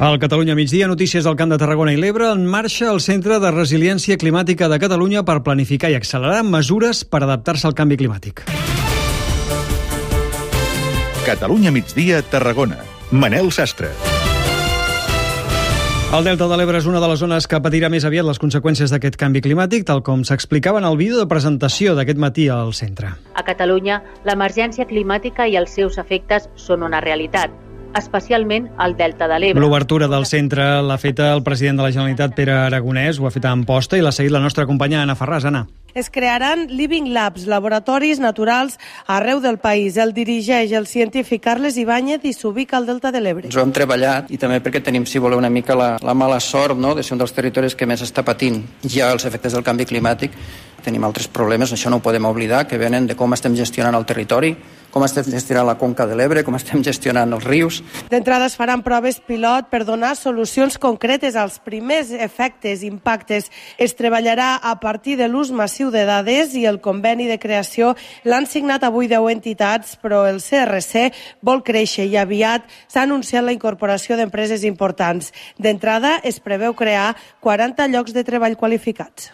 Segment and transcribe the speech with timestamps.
[0.00, 3.50] Al Catalunya migdia, notícies del Camp de Tarragona i l'Ebre, en marxa el Centre de
[3.52, 8.40] Resiliència Climàtica de Catalunya per planificar i accelerar mesures per adaptar-se al canvi climàtic.
[11.28, 12.80] Catalunya migdia, Tarragona.
[13.12, 13.92] Manel Sastre.
[16.16, 18.88] El Delta de l'Ebre és una de les zones que patirà més aviat les conseqüències
[18.88, 23.18] d'aquest canvi climàtic, tal com s'explicava en el vídeo de presentació d'aquest matí al centre.
[23.36, 27.52] A Catalunya, l'emergència climàtica i els seus efectes són una realitat
[27.96, 29.62] especialment al Delta de l'Ebre.
[29.62, 33.44] L'obertura del centre l'ha feta el president de la Generalitat, Pere Aragonès, ho ha fet
[33.44, 35.44] a Amposta i l'ha seguit la nostra companya Anna Ferraz.
[35.44, 35.66] Anna.
[35.94, 38.78] Es crearan Living Labs, laboratoris naturals
[39.10, 39.96] arreu del país.
[39.96, 43.48] El dirigeix el científic Carles Ibáñez i s'ubica al Delta de l'Ebre.
[43.50, 46.38] Ens ho hem treballat i també perquè tenim, si voleu, una mica la, la mala
[46.40, 46.94] sort no?
[46.94, 50.36] de ser un dels territoris que més està patint ja els efectes del canvi climàtic.
[50.84, 54.06] Tenim altres problemes, això no ho podem oblidar, que venen de com estem gestionant el
[54.08, 54.54] territori,
[54.90, 57.80] com estem gestionant la conca de l'Ebre, com estem gestionant els rius.
[58.10, 63.50] D'entrada es faran proves pilot per donar solucions concretes als primers efectes, impactes.
[63.78, 68.48] Es treballarà a partir de l'ús massiu de dades i el conveni de creació l'han
[68.50, 71.10] signat avui 10 entitats, però el CRC
[71.46, 75.32] vol créixer i aviat s'ha anunciat la incorporació d'empreses importants.
[75.58, 79.30] D'entrada es preveu crear 40 llocs de treball qualificats.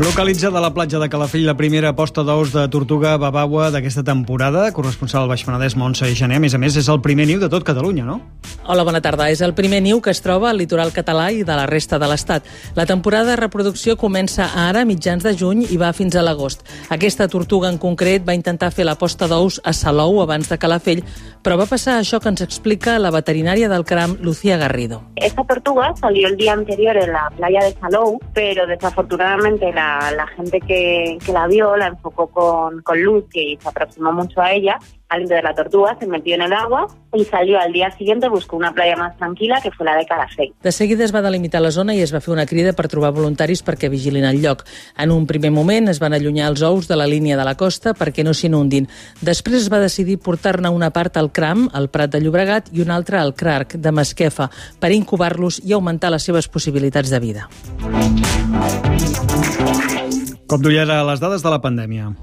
[0.00, 4.70] Localitzada a la platja de Calafell la primera posta d'ous de tortuga babaua d'aquesta temporada,
[4.72, 6.38] corresponsal al Baix Penedès, Montse i Gené.
[6.40, 8.20] A més a més, és el primer niu de tot Catalunya, no?
[8.70, 9.24] Hola, bona tarda.
[9.34, 12.06] És el primer niu que es troba al litoral català i de la resta de
[12.06, 12.44] l'Estat.
[12.76, 16.62] La temporada de reproducció comença ara, mitjans de juny, i va fins a l'agost.
[16.94, 21.02] Aquesta tortuga en concret va intentar fer la posta d'ous a Salou abans de Calafell,
[21.42, 25.02] però va passar això que ens explica la veterinària del CRAM, Lucía Garrido.
[25.16, 30.28] Esta tortuga salió el día anterior en la playa de Salou, pero desafortunadamente la la,
[30.36, 34.52] gente que, que, la vio la enfocó con, con luz y se aproximó mucho a
[34.52, 34.78] ella
[35.10, 38.56] al de la tortuga, se metió en el agua y salió al día siguiente, buscó
[38.56, 40.54] una playa más tranquila, que fue la de Calafell.
[40.62, 43.10] De seguida es va delimitar la zona i es va fer una crida per trobar
[43.12, 44.62] voluntaris perquè vigilin el lloc.
[44.96, 47.92] En un primer moment es van allunyar els ous de la línia de la costa
[47.98, 48.86] perquè no s'inundin.
[49.20, 52.94] Després es va decidir portar-ne una part al CRAM, al Prat de Llobregat, i una
[52.94, 57.48] altra al CRARC, de Masquefa, per incubar-los i augmentar les seves possibilitats de vida.
[60.46, 62.14] Com duia ara les dades de la pandèmia.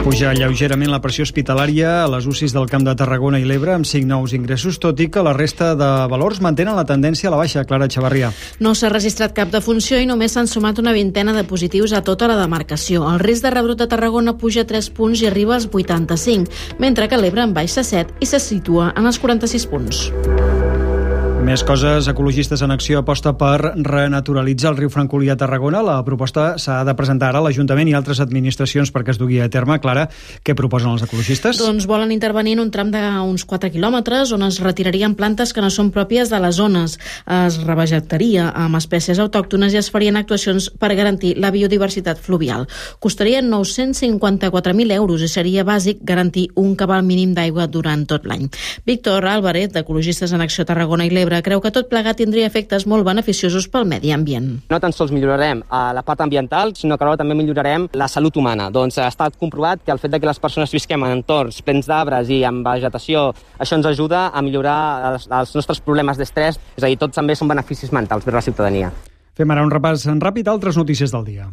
[0.00, 3.84] Puja lleugerament la pressió hospitalària a les UCIs del Camp de Tarragona i l'Ebre amb
[3.84, 7.40] 5 nous ingressos, tot i que la resta de valors mantenen la tendència a la
[7.42, 7.66] baixa.
[7.68, 8.30] Clara Xavarria.
[8.64, 12.30] No s'ha registrat cap defunció i només s'han sumat una vintena de positius a tota
[12.32, 13.04] la demarcació.
[13.12, 16.48] El risc de rebrot a Tarragona puja 3 punts i arriba als 85,
[16.80, 20.06] mentre que l'Ebre en baixa 7 i se situa en els 46 punts.
[21.50, 25.80] Més coses, Ecologistes en Acció aposta per renaturalitzar el riu Francolí a Tarragona.
[25.82, 29.48] La proposta s'ha de presentar ara a l'Ajuntament i altres administracions perquè es dugui a
[29.50, 29.80] terme.
[29.82, 30.04] Clara,
[30.46, 31.58] què proposen els ecologistes?
[31.58, 35.72] Doncs volen intervenir en un tram d'uns 4 quilòmetres on es retirarien plantes que no
[35.74, 36.94] són pròpies de les zones.
[37.26, 42.68] Es revegetaria amb espècies autòctones i es farien actuacions per garantir la biodiversitat fluvial.
[43.02, 48.46] Costarien 954.000 euros i seria bàsic garantir un cabal mínim d'aigua durant tot l'any.
[48.86, 53.06] Víctor Álvarez, d'Ecologistes en Acció Tarragona i l'Ebre, Creu que tot plegat tindria efectes molt
[53.06, 54.48] beneficiosos pel medi ambient.
[54.70, 58.36] No tan sols millorarem eh, la part ambiental, sinó que alhora també millorarem la salut
[58.36, 58.70] humana.
[58.70, 61.88] Doncs ha estat comprovat que el fet de que les persones visquem en entorns plens
[61.90, 64.80] d'arbres i amb vegetació, això ens ajuda a millorar
[65.12, 68.40] els, els nostres problemes d'estrès, és a dir, tots també són beneficis mentals per a
[68.40, 68.92] la ciutadania.
[69.36, 71.50] Fem ara un repàs en ràpid a altres notícies del dia.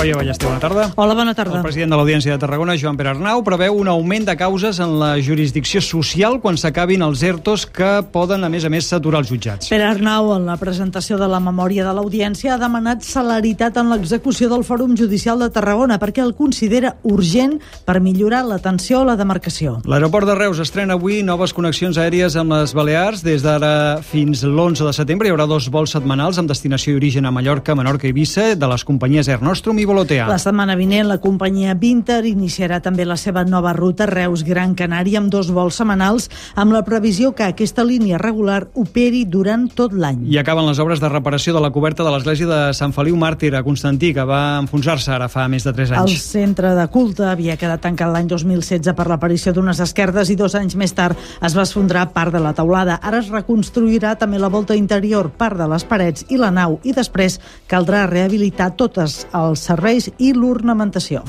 [0.00, 0.84] Coia Ballester, bona tarda.
[0.96, 1.58] Hola, bona tarda.
[1.58, 4.94] El president de l'Audiència de Tarragona, Joan Pere Arnau, preveu un augment de causes en
[4.96, 9.28] la jurisdicció social quan s'acabin els ERTOs que poden, a més a més, saturar els
[9.28, 9.68] jutjats.
[9.68, 14.48] Pere Arnau, en la presentació de la memòria de l'Audiència, ha demanat celeritat en l'execució
[14.48, 19.82] del Fòrum Judicial de Tarragona perquè el considera urgent per millorar l'atenció a la demarcació.
[19.84, 23.20] L'aeroport de Reus estrena avui noves connexions aèries amb les Balears.
[23.28, 27.28] Des d'ara fins l'11 de setembre hi haurà dos vols setmanals amb destinació i origen
[27.28, 30.28] a Mallorca, Menorca i Eivissa de les companyies Air Nostrum i Volotea.
[30.30, 35.32] La setmana vinent, la companyia Vinter iniciarà també la seva nova ruta Reus-Gran Canària amb
[35.32, 40.28] dos vols setmanals, amb la previsió que aquesta línia regular operi durant tot l'any.
[40.30, 43.50] I acaben les obres de reparació de la coberta de l'església de Sant Feliu Màrtir
[43.58, 46.14] a Constantí, que va enfonsar-se ara fa més de 3 anys.
[46.14, 50.54] El centre de culte havia quedat tancat l'any 2016 per l'aparició d'unes esquerdes i dos
[50.54, 53.00] anys més tard es va esfondrar part de la teulada.
[53.02, 56.94] Ara es reconstruirà també la volta interior, part de les parets i la nau, i
[56.94, 59.79] després caldrà rehabilitar tots els serveis
[60.18, 61.22] i l'ornamentació.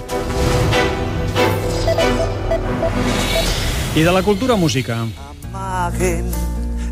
[3.96, 4.98] I de la cultura música.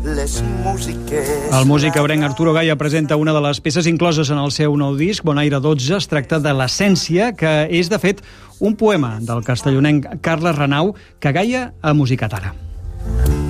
[0.04, 1.28] les músiques...
[1.52, 4.96] El músic abrenc Arturo Gaia presenta una de les peces incloses en el seu nou
[4.96, 5.98] disc, Bonaire 12.
[6.00, 8.24] Es tracta de l'essència, que és, de fet,
[8.60, 12.56] un poema del castellonenc Carles Renau, que Gaia ha musicat ara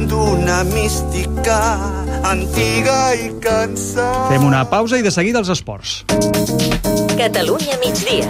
[0.08, 1.58] d'una mística
[2.30, 4.28] antiga i cansada.
[4.30, 6.00] Fem una pausa i de seguida els esports.
[7.20, 8.28] Catalunya migdia